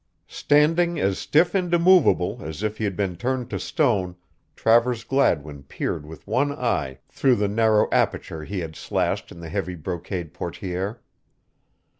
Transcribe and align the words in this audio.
Standing 0.33 0.99
as 0.99 1.19
stiff 1.19 1.53
and 1.53 1.71
immovable 1.71 2.39
as 2.43 2.63
if 2.63 2.79
he 2.79 2.85
had 2.85 2.95
been 2.95 3.15
turned 3.17 3.51
to 3.51 3.59
stone, 3.59 4.15
Travers 4.55 5.03
Gladwin 5.03 5.61
peered 5.61 6.07
with 6.07 6.25
one 6.25 6.51
eye 6.51 6.97
through 7.07 7.35
the 7.35 7.47
narrow 7.47 7.87
aperture 7.91 8.43
he 8.43 8.61
had 8.61 8.75
slashed 8.75 9.31
in 9.31 9.41
the 9.41 9.49
heavy 9.49 9.75
brocade 9.75 10.33
portière. 10.33 10.97